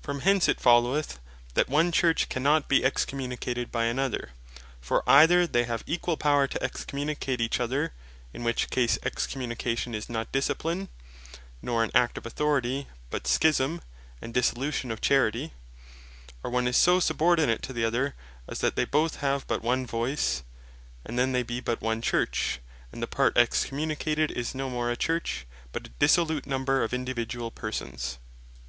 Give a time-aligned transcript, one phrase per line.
[0.00, 1.18] From hence it followeth,
[1.54, 4.30] that one Church cannot be Excommunicated by another:
[4.80, 7.92] For either they have equall power to Excommunicate each other,
[8.32, 10.88] in which case Excommunication is not Discipline,
[11.60, 13.80] nor an act of Authority, but Schisme,
[14.22, 15.52] and Dissolution of charity;
[16.44, 18.14] or one is so subordinate to the other,
[18.46, 20.44] as that they both have but one voice,
[21.04, 22.60] and then they be but one Church;
[22.92, 27.50] and the part Excommunicated, is no more a Church, but a dissolute number of individuall
[27.52, 28.18] persons.